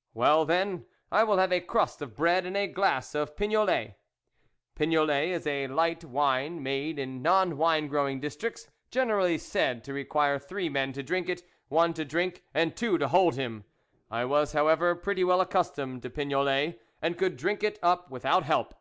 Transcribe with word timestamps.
"Well, 0.12 0.44
then, 0.44 0.84
I 1.10 1.24
will 1.24 1.38
have 1.38 1.52
a 1.54 1.58
crust 1.62 2.02
of 2.02 2.14
bread 2.14 2.44
and 2.44 2.54
a 2.54 2.66
glass 2.66 3.12
ofpignolet." 3.14 3.94
Pignolet 4.76 5.28
is 5.28 5.46
a 5.46 5.68
light 5.68 6.04
wine 6.04 6.62
made 6.62 6.98
in 6.98 7.22
non 7.22 7.56
winegrowing 7.56 8.20
districts, 8.20 8.68
generally 8.90 9.38
said 9.38 9.82
to 9.84 9.94
require 9.94 10.38
three 10.38 10.68
men 10.68 10.92
to 10.92 11.02
drink 11.02 11.30
it, 11.30 11.44
one 11.68 11.94
to 11.94 12.04
drink, 12.04 12.44
and 12.52 12.76
two 12.76 12.98
to 12.98 13.08
hold 13.08 13.36
him; 13.36 13.64
I 14.10 14.26
was, 14.26 14.52
however, 14.52 14.94
pretty 14.94 15.24
well 15.24 15.40
accustomed 15.40 16.02
to 16.02 16.10
pigrolet, 16.10 16.78
and 17.00 17.16
could 17.16 17.38
drink 17.38 17.62
it 17.62 17.78
up 17.82 18.10
without 18.10 18.42
help. 18.42 18.74